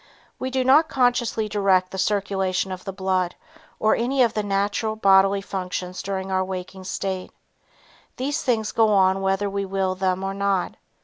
We 0.39 0.49
do 0.49 0.63
not 0.63 0.89
consciously 0.89 1.47
direct 1.47 1.91
the 1.91 1.99
circulation 1.99 2.71
of 2.71 2.85
the 2.85 2.91
blood, 2.91 3.35
or 3.79 3.95
any 3.95 4.23
of 4.23 4.33
the 4.33 4.41
natural 4.41 4.95
bodily 4.95 5.41
functions 5.41 6.01
during 6.01 6.31
our 6.31 6.43
waking 6.43 6.85
state. 6.85 7.31
These 8.17 8.41
things 8.41 8.71
go 8.71 8.89
on 8.91 9.21
whether 9.21 9.47
we 9.47 9.63
will 9.63 9.93
them 9.93 10.23
or 10.23 10.33
not. 10.33 10.73